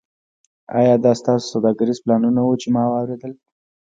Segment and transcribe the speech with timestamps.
[0.79, 3.33] ایا دا ستاسو سوداګریز پلانونه وو چې ما اوریدل